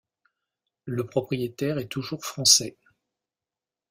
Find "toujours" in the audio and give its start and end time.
1.87-2.25